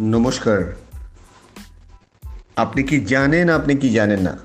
নমস্কার। 0.00 0.76
আপনি 2.56 2.82
কি 2.82 3.00
জানেন, 3.00 3.50
আপনি 3.50 3.76
কি 3.76 3.90
জানেন 3.90 4.20
না? 4.20 4.38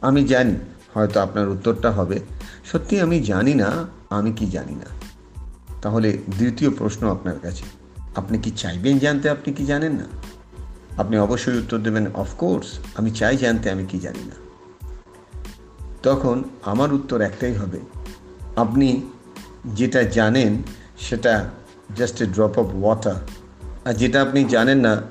আমি 0.00 0.24
জানি, 0.24 0.54
হয়তো 0.94 1.20
আপনার 1.20 1.48
উত্তরটা 1.48 1.90
হবে। 1.90 2.20
সত্যি 2.64 3.00
আমি 3.00 3.20
জানি 3.20 3.54
না, 3.54 3.86
আমি 4.10 4.32
কি 4.32 4.46
জানি 4.46 4.74
না। 4.74 4.84
তাহলে 5.82 6.18
দ্বিতীয় 6.38 6.70
প্রশ্ন 6.70 7.10
আপনার 7.10 7.38
কাছে। 7.38 7.64
আপনি 8.16 8.38
কি 8.38 8.50
চাইবেন 8.50 8.98
জানতে 8.98 9.30
আপনি 9.30 9.52
কি 9.52 9.66
জানেন 9.66 9.92
না? 9.92 10.04
আপনি 10.96 11.18
অবশ্যই 11.18 11.58
উত্তর 11.58 11.78
দেবেন 11.78 12.06
অফকোর্স 12.14 12.78
আমি 12.94 13.10
চাই 13.10 13.36
জানতে, 13.36 13.70
আমি 13.70 13.86
কি 13.86 13.98
জানি 13.98 14.24
না। 14.24 14.34
তখন 16.02 16.44
আমার 16.64 16.92
উত্তর 16.92 17.20
একটাই 17.20 17.54
হবে। 17.54 17.80
আপনি 18.56 19.10
যেটা 19.66 20.02
জানেন, 20.02 20.62
সেটা 20.98 21.50
just 21.96 22.22
a 22.22 22.26
drop 22.26 22.58
of 22.58 22.66
water 22.74 23.39
আর 23.84 23.94
যেটা 23.94 24.22
আপনি 24.22 24.44
জানেন 24.44 24.78
না, 24.78 25.02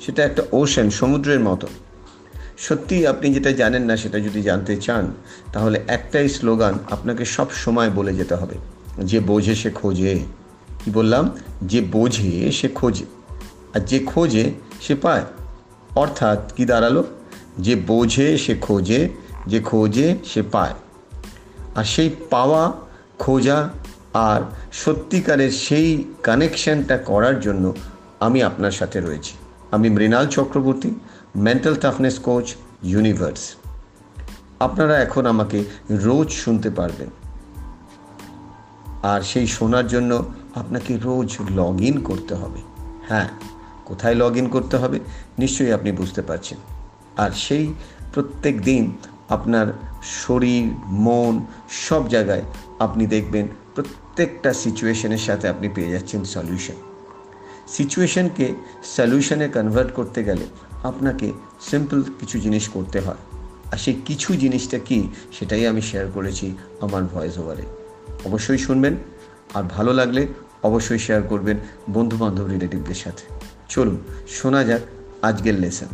সেটা 0.00 0.24
একটা 0.24 0.42
ওশান 0.52 0.90
সমুদ্রের 0.90 1.40
মতো। 1.40 1.66
সত্যি 2.58 3.06
আপনি 3.06 3.34
যেটা 3.34 3.52
জানেন 3.52 3.84
না, 3.84 3.96
সেটা 3.96 4.20
যদি 4.20 4.42
জানতে 4.42 4.76
চান, 4.76 5.12
তাহলে 5.52 5.80
একটাই 5.88 6.28
স্লোগান 6.28 6.78
আপনাকে 6.90 7.24
সব 7.24 7.50
সময় 7.50 7.90
বলে 7.90 8.14
যেতে 8.14 8.34
হবে। 8.34 8.54
যে 9.02 9.20
বোঝে 9.20 9.54
সে 9.54 9.70
খোঁজে। 9.70 10.20
কি 10.84 10.90
বললাম? 10.90 11.30
যে 11.62 11.80
বোঝে 11.80 12.52
সে 12.52 12.68
খোঁজে। 12.68 13.04
আর 13.74 13.80
যে 13.80 13.98
খোঁজে, 13.98 14.50
সে 14.80 14.94
পায়। 14.94 15.22
অর্থাৎ 15.96 16.52
কি 16.54 16.64
দাঁড়াল? 16.64 17.02
যে 17.58 17.76
বোঝে 17.76 18.38
সে 18.38 18.54
খোঁজে, 18.60 19.08
যে 19.46 19.60
খোঁজে 19.60 20.16
সে 20.24 20.42
পায়। 20.42 20.74
আর 21.74 21.84
সেই 21.84 22.10
পাওয়া, 22.30 22.72
খোঁজা 23.18 23.68
আর 24.14 24.40
সত্যিকারের 24.72 25.50
সেই 25.50 26.04
কানেকশনটা 26.22 26.96
করার 26.96 27.40
জন্য 27.40 27.74
আমি 28.20 28.42
আপনার 28.42 28.70
সাথে 28.70 29.00
রয়েছি। 29.00 29.34
আমি 29.70 29.90
Mrinal 29.90 30.28
Chakraborty 30.28 30.90
mental 31.36 31.74
toughness 31.74 32.18
coach 32.18 32.54
universe 32.82 33.54
আপনারা 34.60 34.98
এখন 34.98 35.26
আমাকে 35.26 35.64
রোজ 35.90 36.30
শুনতে 36.30 36.70
পারবেন। 36.70 37.08
আর 39.02 39.20
সেই 39.20 39.46
শোনার 39.46 39.86
জন্য 39.86 40.34
আপনাকে 40.54 40.96
রোজ 40.96 41.36
লগ 41.54 41.80
ইন 41.80 42.00
করতে 42.00 42.34
হবে। 42.34 42.60
হ্যাঁ 43.08 43.28
কোথায় 43.84 44.14
লগ 44.14 44.36
ইন 44.36 44.48
করতে 44.48 44.76
হবে 44.76 45.00
নিশ্চয়ই 45.38 45.72
আপনি 45.72 45.92
বুঝতে 45.92 46.22
পারছেন। 46.22 46.58
আর 47.16 47.30
সেই 47.30 47.74
প্রত্যেক 48.12 48.62
দিন 48.62 48.96
আপনার 49.28 49.66
শরীর, 50.02 50.74
মন 50.86 51.46
সব 51.70 52.08
জায়গায় 52.08 52.42
আপনি 52.78 53.06
দেখবেন 53.06 53.48
প্রত্যেকটা 53.74 54.52
সিচুয়েশনের 54.52 55.18
সাথে 55.18 55.48
আপনি 55.48 55.68
পেয়ে 55.68 55.90
যাচ্ছেন 55.90 56.24
সলিউশন 56.24 56.87
সিচুয়েশনকে 57.76 58.46
সলিউশনে 58.96 59.46
কনভার্ট 59.48 59.90
করতে 59.92 60.20
গেলে 60.24 60.46
আপনাকে 60.82 61.26
সিম্পল 61.70 61.98
কিছু 62.20 62.36
জিনিস 62.38 62.64
করতে 62.68 62.98
হয়। 63.00 63.22
আর 63.72 63.78
সেই 63.84 63.96
কিছু 64.06 64.30
জিনিসটা 64.34 64.78
কি 64.78 64.98
সেটাই 65.38 65.66
আমি 65.66 65.82
শেয়ার 65.82 66.06
করেছি 66.14 66.46
আমার 66.80 67.02
ভয়েস 67.12 67.38
ওভারে 67.38 67.64
অবশ্যই 68.24 68.58
শুনবেন, 68.58 68.94
আর 69.54 69.64
ভালো 69.76 69.92
লাগলে 69.92 70.22
অবশ্যই 70.62 70.98
শেয়ার 70.98 71.22
করবেন 71.22 71.56
বন্ধু 71.90 72.16
বান্ধব 72.16 72.46
রিলেটিভদের 72.46 72.94
সাথে। 72.94 73.24
চলুন, 73.68 73.96
শোনা 74.28 74.60
যাক 74.64 74.82
আজকের 75.22 75.56
লেসন 75.60 75.90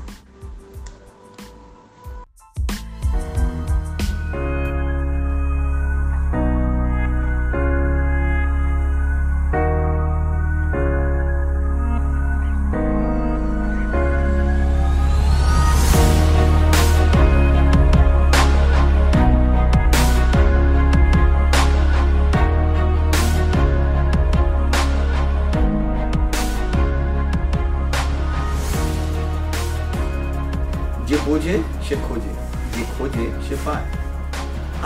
খোঁজে 33.05 33.27
সে 33.47 33.57
পায়। 33.67 33.87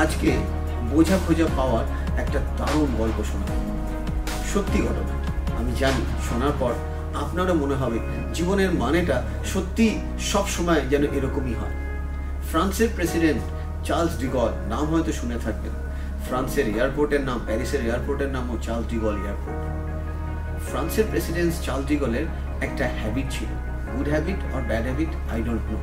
আজকে 0.03 0.31
বোঝা 0.93 1.17
খোঁজা 1.25 1.47
পাওয়ার 1.59 1.85
একটা 2.23 2.39
দারুণ 2.59 2.91
গল্প 3.01 3.19
শোনা 3.31 3.49
সত্যি 4.53 4.79
ঘটনা, 4.87 5.15
আমি 5.59 5.73
জানি, 5.81 6.03
শোনার 6.27 6.55
পর 6.61 6.73
আপনারও 7.23 7.55
মনে 7.63 7.77
হবে 7.83 7.99
জীবনের 8.37 8.71
মানেটা 8.83 9.17
সত্যি 9.53 9.87
সব 10.31 10.45
সময় 10.57 10.81
যেন 10.93 11.03
এরকমই 11.17 11.55
হয়। 11.61 11.75
ফ্রান্সের 12.49 12.91
প্রেসিডেন্ট 12.97 13.43
চার্লস 13.87 14.15
ডিগল 14.23 14.51
নাম 14.73 14.85
হয়তো 14.93 15.13
শুনে 15.21 15.37
থাকবেন। 15.45 15.75
ফ্রান্সের 16.27 16.67
এয়ারপোর্টের 16.77 17.23
নাম, 17.29 17.39
প্যারিসের 17.47 17.83
এয়ারপোর্টের 17.89 18.31
নামও 18.37 18.55
চার্লস 18.67 18.87
ডিগল 18.93 19.15
এয়ারপোর্ট। 19.25 19.61
ফ্রান্সের 20.69 21.07
প্রেসিডেন্ট 21.11 21.53
চার্লস 21.65 21.87
ডিগলের 21.91 22.27
একটা 22.67 22.85
হ্যাবিট 23.01 23.27
ছিল 23.37 23.51
good 23.93 24.09
habit 24.15 24.41
R 24.55 24.63
bad 24.69 24.85
habit 24.89 25.13
I 25.33 25.39
don't 25.47 25.65
know 25.73 25.79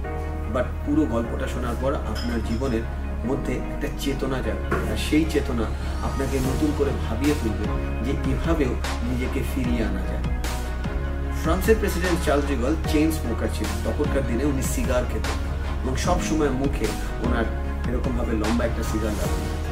but 0.53 0.65
পুরো 0.85 1.05
গল্পটা 1.05 1.47
শোনার 1.47 1.75
পর 1.81 1.93
আপনার 1.95 2.39
জীবনের 2.49 2.81
মধ্যে 3.25 3.53
একটা 3.53 3.87
চেতনা 3.99 4.37
যাবে। 4.41 4.63
আর 4.91 4.97
সেই 5.09 5.25
চেতনা 5.29 5.63
আপনাকে 6.03 6.39
নতুন 6.39 6.71
করে 6.77 6.91
ভাবিয়ে 7.09 7.35
তুলবে 7.43 7.65
যে 8.05 8.31
এভাবেও 8.31 8.69
নিজেকে 9.09 9.39
ফিরিয়ে 9.55 9.83
আনা 9.83 10.01
যায়। 10.01 10.23
ফ্রান্সের 11.43 11.75
president 11.79 12.25
Charles 12.25 12.45
de Gaulle 12.47 12.75
chain 12.91 13.11
smoker 13.11 13.47
ছিল 13.53 13.65
তখনকার 13.85 14.27
দিনে 14.27 14.43
উনি 14.45 14.61
সিগার 14.61 15.03
খেতেন 15.13 15.37
এবং 15.83 15.95
সব 15.97 16.21
সময় 16.21 16.49
মুখে 16.49 16.87
ওনার 17.25 17.45
এরকমভাবে 17.89 18.31
লম্বা 18.31 18.65
একটা 18.65 18.83
সিগার 18.83 19.11
লাগাতেন। 19.11 19.65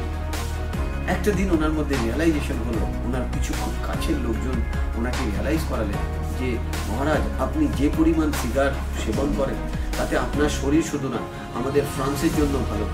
একটা 1.08 1.30
দিন 1.30 1.50
ওনার 1.50 1.72
মধ্যে 1.72 1.96
রিয়ালাইজেশন 2.04 2.54
হলো, 2.68 2.86
ওনার 3.04 3.22
কিছু 3.32 3.52
খুব 3.60 3.72
কাছের 3.86 4.14
লোকজন 4.14 4.56
ওনাকে 4.98 5.24
রিয়ালাইজ 5.30 5.60
করালেন 5.68 6.00
যে, 6.40 6.56
মহারাজ, 6.88 7.42
আপনি 7.42 7.68
যে 7.78 7.90
পরিমাণ 7.96 8.32
সিগার 8.42 8.70
সেবন 9.04 9.34
করেন 9.36 9.56
তাতে 9.98 10.14
আপনার 10.18 10.50
শরীর 10.60 10.84
শুধু 10.90 11.08
না, 11.08 11.20
আমাদের 11.58 11.82
ফ্রান্সের 11.94 12.32
জন্য 12.36 12.54
ভালো। 12.70 12.86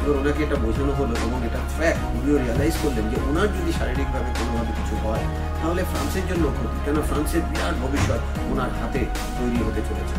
এবার 0.00 0.16
ওনাকে 0.20 0.40
এটা 0.44 0.56
বোঝানো 0.64 0.92
হলো 0.92 1.14
এবং 1.26 1.38
এটা 1.48 1.60
ফ্যাক্ট 1.76 2.00
উনিও 2.16 2.36
রিয়ালাইজ 2.38 2.74
করলেন 2.82 3.04
যে 3.08 3.16
ওনার 3.30 3.48
যদি 3.56 3.72
শারীরিকভাবে 3.78 4.30
কোনোভাবে 4.38 4.72
কিছু 4.78 4.94
হয়, 5.04 5.24
তাহলে 5.60 5.82
ফ্রান্সের 5.84 6.24
জন্য 6.30 6.44
ক্ষতি। 6.56 6.76
কেন 6.84 6.96
ফ্রান্সের 7.08 7.42
বিরাট 7.50 7.74
ভবিষ্যৎ 7.82 8.20
ওনার 8.52 8.70
হাতে 8.80 9.00
তৈরি 9.38 9.58
হতে 9.66 9.82
চলেছে। 9.88 10.16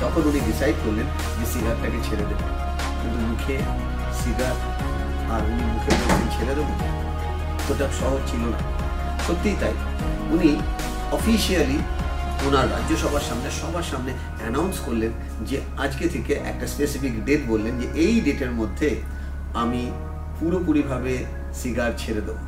তখন 0.00 0.22
উনি 0.30 0.40
ডিসাইড 0.40 0.76
করলেন 0.84 1.06
যে 1.38 1.44
সিগারটাকে 1.52 1.98
ছেড়ে 2.08 2.24
দেবেন। 2.30 2.50
কিন্তু 3.00 3.18
মুখে 3.30 3.56
সিগার 4.20 4.56
আর 5.34 5.42
উনি 5.50 5.64
মুখে 5.74 5.90
বলছেন 5.98 6.28
ছেড়ে 6.36 6.54
দেবো 6.54 6.72
তোটা 7.68 7.86
সহজ 8.00 8.20
ছিল 8.30 8.42
না। 8.54 8.58
সত্যিই 9.26 9.56
তাই। 9.60 9.74
উনি 10.34 10.50
অফিসিয়ালি 11.12 11.78
ওনার 12.46 12.70
রাজ্যসভার 12.70 13.20
সামনে 13.20 13.50
সবার 13.50 13.82
সামনে 13.82 14.12
অ্যানাউন্স 14.40 14.78
করলেন 14.78 15.10
যে 15.46 15.60
আজকে 15.78 16.08
থেকে 16.08 16.34
একটা 16.34 16.66
স্পেসিফিক 16.66 17.24
ডেট 17.24 17.40
বললেন 17.48 17.80
যে 17.80 17.88
এই 18.00 18.20
ডেটের 18.20 18.50
মধ্যে 18.50 18.96
আমি 19.54 19.90
পুরোপুরিভাবে 20.40 21.24
সিগার 21.54 21.92
ছেড়ে 21.98 22.20
দেবো। 22.20 22.38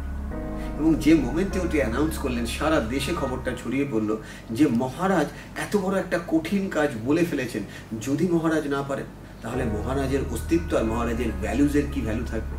এবং 0.79 0.95
যে 0.95 1.15
মোমেন্টে 1.15 1.61
ওটি 1.61 1.79
অ্যানাউন্স 1.79 2.19
করলেন, 2.19 2.47
সারা 2.47 2.81
দেশে 2.81 3.15
খবরটা 3.21 3.51
ছড়িয়ে 3.51 3.87
পড়ল 3.93 4.17
যে 4.51 4.67
মহারাজ 4.67 5.27
এত 5.57 5.77
বড় 5.77 5.99
একটা 5.99 6.19
কঠিন 6.29 6.69
কাজ 6.69 6.91
বলে 7.05 7.25
ফেলেছেন। 7.25 7.63
যদি 8.03 8.29
মহারাজ 8.29 8.67
না 8.67 8.83
পারেন, 8.83 9.05
তাহলে 9.43 9.65
মহারাজের 9.65 10.21
অস্তিত্ব 10.33 10.77
আর 10.77 10.85
মহারাজের 10.85 11.31
ভ্যালুজের 11.43 11.83
কি 11.93 12.01
ভ্যালু 12.01 12.25
থাকবে? 12.25 12.57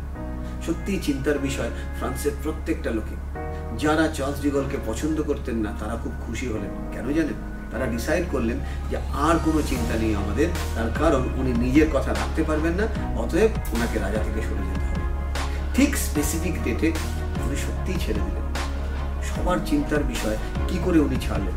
সত্যিই 0.66 1.00
চিন্তার 1.02 1.38
বিষয়, 1.38 1.70
ফ্রান্সের 1.98 2.32
প্রত্যেকটা 2.42 2.90
লোকে। 2.90 3.16
যারা 3.78 4.08
চার্লস 4.08 4.40
ডিগলকে 4.42 4.76
পছন্দ 4.86 5.22
করতেন 5.22 5.56
না, 5.56 5.70
তারা 5.80 5.96
খুব 6.02 6.12
খুশি 6.26 6.46
হলেন। 6.46 6.72
কেন 6.92 7.12
জানেন? 7.12 7.34
তারা 7.70 7.86
ডিসাইড 7.86 8.24
করলেন 8.32 8.58
যে 8.90 8.96
আর 8.96 9.36
কোনো 9.44 9.62
চিন্তা 9.62 9.94
নেই 9.98 10.14
আমাদের, 10.14 10.48
তার 10.74 10.90
কারণ 10.98 11.28
উনি 11.36 11.52
নিজের 11.52 11.88
কথা 11.92 12.12
রাখতে 12.12 12.42
পারবেন 12.42 12.72
না, 12.72 12.86
অতএব 13.16 13.50
ওনাকে 13.74 13.98
রাজা 13.98 14.18
থেকে 14.18 14.40
সরে 14.42 14.64
যেতে 14.64 14.86
হবে। 14.86 15.02
ঠিক 15.74 15.96
স্পেসিফিক 15.96 16.62
ডেটে 16.64 16.92
উনি 17.44 17.56
সত্যিই 17.56 17.98
ছেড়ে 18.00 18.20
দিলেন। 18.20 18.46
সবার 19.22 19.58
চিন্তার 19.66 20.02
বিষয়, 20.04 20.36
কি 20.68 20.78
করে 20.84 20.98
উনি 20.98 21.16
ছাড়লেন? 21.16 21.56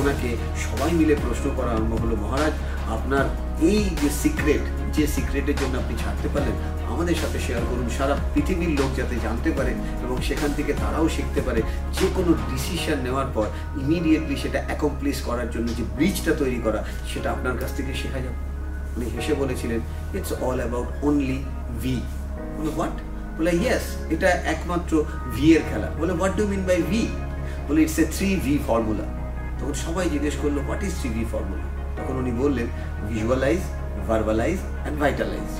ওনাকে 0.00 0.36
সবাই 0.56 0.90
মিলে 0.92 1.14
প্রশ্ন 1.14 1.50
করা 1.56 1.70
আরম্ভ 1.70 2.00
হলো, 2.02 2.16
মহারাজ, 2.16 2.52
আপনার 2.90 3.24
এই 3.60 3.82
যে 4.00 4.08
সিক্রেট 4.22 4.64
যে 4.96 5.04
সিক্রেটের 5.06 5.56
জন্য 5.56 5.74
আপনি 5.82 5.94
ছাড়তে 6.02 6.28
পারলেন, 6.34 6.56
আমাদের 6.92 7.16
সাথে 7.22 7.38
শেয়ার 7.46 7.62
করুন। 7.70 7.88
সারা 7.98 8.14
পৃথিবীর 8.34 8.72
লোক 8.78 8.90
যাতে 8.96 9.14
জানতে 9.24 9.50
পারে 9.58 9.72
এবং 10.04 10.16
সেখান 10.28 10.50
থেকে 10.58 10.72
তারাও 10.82 11.08
শিখতে 11.16 11.40
পারে 11.46 11.60
যে 11.98 12.06
কোনো 12.16 12.30
ডিসিশন 12.50 12.98
নেওয়ার 13.06 13.28
পর 13.36 13.46
ইমিডিয়েটলি 13.82 14.36
সেটা 14.36 14.58
অ্যাকমপ্লিশ 14.66 15.16
করার 15.28 15.48
জন্য 15.54 15.68
যে 15.78 15.84
ব্রিজটা 15.96 16.32
তৈরি 16.40 16.60
করা, 16.66 16.80
সেটা 17.10 17.28
আপনার 17.30 17.56
কাছ 17.60 17.70
থেকে 17.76 17.92
শেখা 18.02 18.20
যাবে। 18.24 18.38
উনি 18.96 19.06
হেসে 19.14 19.34
বলেছিলেন 19.34 19.80
it's 20.16 20.32
all 20.46 20.58
about 20.62 20.88
only 21.08 21.38
V 21.82 21.94
বলে 22.56 22.70
হোয়াট 22.76 22.96
বলে 23.38 23.52
ইয়েস 23.62 23.84
এটা 24.14 24.28
একমাত্র 24.54 24.92
ভি 25.34 25.46
এর 25.56 25.62
খেলা। 25.70 25.88
বলে 26.00 26.12
what 26.12 26.34
do 26.38 26.44
mean 26.52 26.62
by 26.68 26.78
V 26.90 27.02
বলে 27.68 27.78
it's 27.84 27.98
a 28.02 28.04
three 28.16 28.28
V 28.46 28.54
formula 28.68 29.06
তখন 29.58 29.74
সবাই 29.86 30.04
জিজ্ঞেস 30.14 30.36
করল 30.42 30.56
what 30.66 30.80
is 30.86 30.92
three 31.00 31.08
V 31.16 31.24
formula 31.32 31.64
তখন 31.98 32.14
উনি 32.22 32.32
বললেন 32.42 32.68
ভিজুয়ালাইজ 33.10 33.62
ভার্বালাইজ 34.08 34.58
অ্যান্ড 34.66 34.96
ভাইটালাইজ 35.02 35.50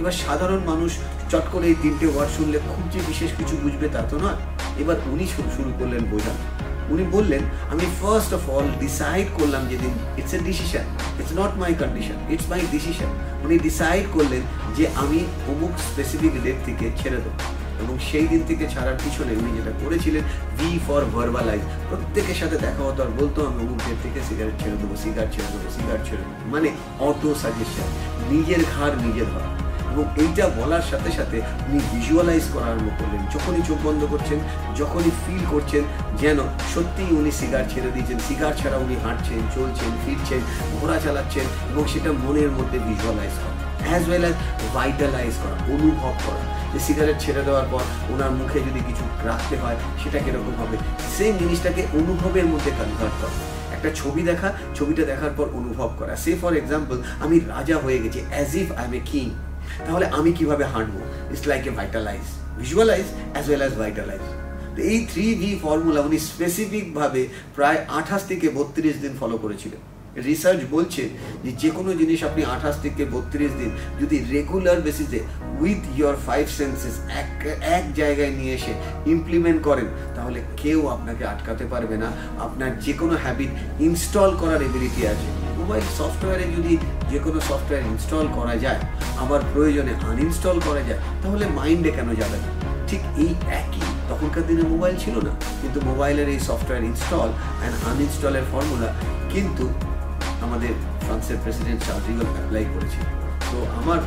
এবার 0.00 0.14
সাধারণ 0.24 0.60
মানুষ 0.70 0.92
চট 1.30 1.46
করে 1.52 1.66
এই 1.72 1.76
তিনটে 1.82 2.06
ওয়ার্ড 2.10 2.30
শুনলে 2.36 2.58
খুব 2.70 2.84
যে 2.94 3.00
বিশেষ 3.10 3.30
কিছু 3.38 3.54
বুঝবে 3.64 3.86
তা 3.94 4.02
তো 4.10 4.16
নয়। 4.24 4.38
এবার 4.82 4.96
উনি 5.12 5.26
শুরু 5.34 5.48
শুরু 5.56 5.70
করলেন 5.78 6.02
বোঝানো 6.12 6.42
উনি 6.94 7.04
বললেন, 7.16 7.42
আমি 7.72 7.86
ফার্স্ট 8.00 8.30
অফ 8.38 8.42
অল 8.54 8.66
ডিসাইড 8.84 9.26
করলাম 9.38 9.62
যেদিন 9.70 9.92
it's 10.20 10.32
a 10.36 10.38
decision 10.48 10.84
it's 11.18 11.32
not 11.40 11.52
my 11.62 11.70
condition 11.82 12.16
it's 12.32 12.46
my 12.52 12.60
decision 12.74 13.10
উনি 13.44 13.54
ডিসাইড 13.66 14.04
করলেন 14.16 14.42
যে 14.76 14.84
আমি 15.02 15.18
অমুক 15.52 15.72
স্পেসিফিক 15.88 16.32
ডেট 16.44 16.58
থেকে 16.66 16.86
ছেড়ে 17.00 17.18
দেবো। 17.24 17.38
এবং 17.82 17.94
সেই 18.08 18.26
দিন 18.32 18.42
থেকে 18.48 18.64
ছাড়ার 18.74 18.98
পিছনে 19.04 19.32
উনি 19.40 19.50
যেটা 19.58 19.72
করেছিলেন 19.82 20.22
ভি 20.58 20.70
ফর 20.86 21.02
ভার্বালাইজ 21.14 21.62
প্রত্যেকের 21.88 22.38
সাথে 22.40 22.56
দেখা 22.66 22.82
হতো 22.88 23.00
আর 23.02 23.10
বলতো, 23.20 23.38
আমি 23.48 23.58
অমুক 23.64 23.78
ডেট 23.86 23.98
থেকে 24.02 24.20
সিগারেট 24.28 24.56
ছেড়ে 24.62 24.76
দেবো 24.80 24.94
সিগারেট 25.04 25.30
ছেড়ে 25.34 25.48
দেবো 25.52 25.68
সিগারেট 25.76 26.02
ছেড়ে 26.08 26.22
দেবো। 26.22 26.34
মানে 26.54 26.68
অটো 27.08 27.30
সাজেশন 27.42 27.88
নিজের 28.32 28.60
ঘাড় 28.74 28.94
নিজে 29.06 29.24
ধরা। 29.32 29.50
এবং 29.98 30.10
এইটা 30.24 30.44
বলার 30.56 30.84
সাথে 30.90 31.10
সাথে 31.12 31.36
উনি 31.68 31.78
ভিজুয়ালাইজ 31.90 32.44
করা 32.52 32.66
আরম্ভ 32.66 32.88
করলেন। 32.98 33.22
যখনই 33.34 33.62
চোখ 33.68 33.78
বন্ধ 33.84 34.02
করছেন, 34.10 34.38
যখনই 34.76 35.12
ফিল 35.22 35.42
করছেন, 35.50 35.82
যেন 36.22 36.38
সত্যিই 36.74 37.12
উনি 37.20 37.30
সিগার 37.30 37.64
ছেড়ে 37.72 37.90
দিয়েছেন। 37.94 38.18
সিগার 38.28 38.52
ছাড়া 38.60 38.76
উনি 38.76 38.96
হাঁটছেন, 39.04 39.40
চলছেন, 39.54 39.90
ফিরছেন, 40.04 40.40
ঘোড়া 40.80 40.98
চালাচ্ছেন 41.04 41.46
এবং 41.70 41.84
সেটা 41.92 42.10
মনের 42.24 42.50
মধ্যে 42.50 42.78
ভিজুয়ালাইজ 42.78 43.34
করা। 43.42 43.56
অ্যাজ 43.86 44.08
ওয়েল 44.08 44.24
অ্যাজ 44.24 44.36
ভাইটালাইজ 44.74 45.34
করা, 45.42 45.56
অনুভব 45.74 46.14
করা। 46.26 46.42
যে 46.72 46.78
সিগারেট 46.86 47.16
ছেড়ে 47.20 47.42
দেওয়ার 47.42 47.66
পর 47.72 47.82
ওনার 48.12 48.30
মুখে 48.30 48.58
যদি 48.60 48.80
কিছু 48.88 49.04
রাখতে 49.24 49.56
হয়, 49.56 49.76
সেটা 50.02 50.18
কীরকম 50.18 50.54
হবে? 50.62 50.76
সেম 51.16 51.32
জিনিসটাকে 51.38 51.82
অনুভবের 52.00 52.46
মধ্যে 52.46 52.70
কনভার্ট 52.78 53.16
করা। 53.20 53.36
একটা 53.76 53.90
ছবি 53.94 54.22
দেখা, 54.22 54.48
ছবিটা 54.74 55.02
দেখার 55.02 55.32
পর 55.36 55.46
অনুভব 55.60 55.90
করা। 55.98 56.16
সে 56.16 56.32
ফর 56.40 56.52
এক্সাম্পল 56.56 56.96
আমি 57.24 57.36
রাজা 57.54 57.76
হয়ে 57.84 57.98
গেছি 57.98 58.20
as 58.30 58.50
if 58.56 58.68
I 58.72 58.84
am 58.84 58.94
a 58.94 59.00
king 59.12 59.26
তাহলে 59.86 60.06
আমি 60.18 60.30
কীভাবে 60.38 60.64
হাঁটবো? 60.72 61.00
It's 61.32 61.44
like 61.46 61.62
a 61.66 61.72
vitalize 61.78 62.24
visualize 62.60 63.06
as 63.32 63.44
well 63.48 63.60
as 63.64 63.74
vitalize 63.82 64.24
তো 64.74 64.80
এই 64.92 64.98
থ্রি 65.10 65.26
ভি 65.34 65.50
ফর্মুলা 65.62 66.00
উনি 66.00 66.18
স্পেসিফিকভাবে 66.30 67.22
প্রায় 67.56 67.78
আঠাশ 67.98 68.22
থেকে 68.30 68.46
বত্রিশ 68.48 68.96
দিন 69.04 69.12
ফলো 69.20 69.38
করেছিলেন। 69.38 69.82
রিসার্চ 70.30 70.60
বলছে 70.70 71.02
যে 71.44 71.50
যে 71.62 71.70
কোনো 71.70 71.90
জিনিস 71.94 72.20
আপনি 72.24 72.42
আঠাশ 72.44 72.76
থেকে 72.82 73.02
বত্রিশ 73.04 73.52
দিন 73.60 73.70
যদি 74.00 74.16
রেগুলার 74.30 74.78
বেসিসে 74.80 75.20
উইথ 75.60 75.82
ইয়োর 75.96 76.16
ফাইভ 76.26 76.44
সেন্সেস 76.60 76.94
এক 77.22 77.30
এক 77.76 77.84
জায়গায় 77.94 78.30
নিয়ে 78.30 78.54
এসে 78.54 78.72
ইমপ্লিমেন্ট 79.06 79.62
করেন, 79.62 79.88
তাহলে 80.16 80.38
কেউ 80.56 80.88
আপনাকে 80.88 81.24
আটকাতে 81.24 81.64
পারবে 81.64 81.96
না। 81.96 82.08
আপনার 82.46 82.70
যে 82.80 82.92
কোনো 82.92 83.14
হ্যাবিট 83.24 83.50
ইনস্টল 83.80 84.30
করার 84.36 84.60
এবিলিটি 84.62 85.02
আছে। 85.06 85.28
মোবাইল 85.68 85.90
সফটওয়্যারে 86.00 86.46
যদি 86.56 86.72
যে 87.10 87.18
কোনো 87.24 87.38
সফটওয়্যার 87.48 87.88
ইনস্টল 87.92 88.26
করা 88.38 88.54
যায়, 88.64 88.80
আবার 89.22 89.40
প্রয়োজনে 89.52 89.92
আনইনস্টল 90.10 90.56
করা 90.66 90.82
যায়, 90.88 91.00
তাহলে 91.22 91.44
মাইন্ডে 91.58 91.90
কেন 91.96 92.08
যাবে 92.20 92.38
না? 92.42 92.48
ঠিক 92.88 93.02
এই 93.24 93.32
একই। 93.60 93.82
তখনকার 94.10 94.44
দিনে 94.48 94.64
মোবাইল 94.72 94.94
ছিল 95.04 95.16
না, 95.26 95.32
কিন্তু 95.60 95.78
মোবাইলের 95.90 96.28
এই 96.34 96.40
সফটওয়্যার 96.48 96.84
ইনস্টল 96.90 97.28
অ্যান্ড 97.60 97.76
আনইনস্টলের 97.90 98.44
ফর্মুলা 98.52 98.88
কিন্তু 99.32 99.64
আমাদের 100.44 100.72
ফ্রান্সের 101.04 101.38
প্রেসিডেন্ট 101.42 101.80
চার্জিগল 101.86 102.26
অ্যাপ্লাই 102.34 102.64
করেছিল। 102.74 103.04
তো 103.50 103.58
আমার 103.80 104.00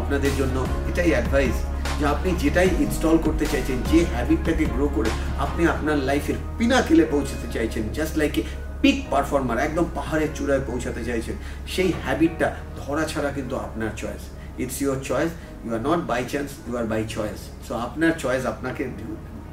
আপনাদের 0.00 0.32
জন্য 0.40 0.56
এটাই 0.90 1.10
অ্যাডভাইস 1.14 1.56
যে 1.98 2.04
আপনি 2.14 2.30
যেটাই 2.42 2.70
ইনস্টল 2.84 3.16
করতে 3.26 3.44
চাইছেন, 3.52 3.78
যে 3.90 3.98
হ্যাবিটটাকে 4.14 4.64
গ্রো 4.74 4.86
করে 4.96 5.10
আপনি 5.44 5.62
আপনার 5.74 5.98
লাইফের 6.08 6.36
পিনাকেলে 6.58 7.04
পৌঁছাতে 7.14 7.46
চাইছেন 7.54 7.82
just 7.96 8.14
like 8.20 8.34
a 8.40 8.42
peak 8.82 8.98
performer 9.12 9.64
একদম 9.66 9.86
পাহাড়ের 9.98 10.30
চূড়ায় 10.36 10.62
পৌঁছাতে 10.68 11.02
চাইছেন, 11.08 11.36
সেই 11.74 11.90
হ্যাবিটটা 12.02 12.48
ধরা 12.80 13.04
ছাড়া 13.12 13.30
কিন্তু 13.36 13.54
আপনার 13.66 13.92
choice 14.00 14.22
it's 14.62 14.78
your 14.82 14.98
choice 15.08 15.30
you 15.64 15.70
are 15.76 15.82
not 15.88 16.00
by 16.10 16.22
chance 16.32 16.50
you 16.66 16.74
are 16.80 16.86
by 16.92 17.02
choice 17.14 17.40
so 17.66 17.72
আপনার 17.86 18.12
চয়েস 18.22 18.42
আপনাকে 18.52 18.82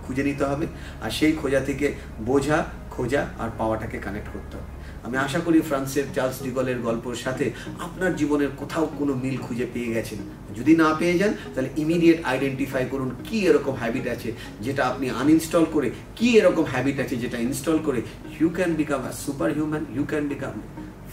খুঁজে 0.04 0.24
নিতে 0.30 0.44
হবে, 0.52 0.66
আর 1.04 1.12
সেই 1.18 1.34
খোঁজা 1.42 1.62
থেকে 1.70 1.88
বোঝা 2.30 2.58
খোঁজা 3.00 3.22
আর 3.44 3.50
পাওয়াটাকে 3.60 3.98
কানেক্ট 4.06 4.30
করতে 4.36 4.54
হবে। 4.58 4.70
আমি 5.06 5.16
আশা 5.26 5.40
করি 5.46 5.60
ফ্রান্সের 5.70 6.08
চার্লস 6.16 6.38
ডিগলের 6.46 6.80
গল্পের 6.88 7.20
সাথে 7.26 7.46
আপনার 7.86 8.12
জীবনের 8.20 8.52
কোথাও 8.62 8.86
কোনো 9.00 9.14
মিল 9.24 9.38
খুঁজে 9.46 9.66
পেয়ে 9.74 9.94
গেছেন। 9.96 10.20
যদি 10.58 10.74
না 10.84 10.90
পেয়ে 11.00 11.16
যান, 11.22 11.32
তাহলে 11.54 11.70
ইমিডিয়েট 11.84 12.20
আইডেন্টিফাই 12.32 12.84
করুন 12.94 13.10
কি 13.28 13.38
এরকম 13.50 13.74
হ্যাবিট 13.82 14.06
আছে 14.16 14.30
যেটা 14.66 14.82
আপনি 14.92 15.06
আনইনস্টল 15.22 15.66
করে, 15.76 15.88
কি 16.18 16.28
এরকম 16.40 16.66
হ্যাবিট 16.74 16.98
আছে 17.04 17.16
যেটা 17.24 17.38
ইনস্টল 17.48 17.78
করে 17.88 18.00
you 18.38 18.50
can 18.58 18.72
become 18.80 19.02
a 19.10 19.12
super 19.24 19.50
human 19.56 19.84
you 19.96 20.04
can 20.12 20.24
become 20.34 20.54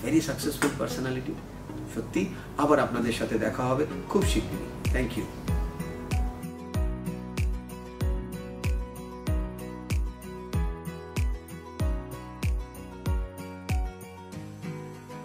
very 0.03 0.21
successful 0.29 0.73
personality 0.81 1.33
সত্যি, 1.95 2.21
আবার 2.63 2.79
আপনাদের 2.87 3.15
সাথে 3.19 3.37
দেখা 3.45 3.63
হবে। 3.71 3.85
খুব 4.11 4.23
শীঘ্রই 4.33 4.61
থ্যাংক 4.93 5.13
ইউ 5.19 5.27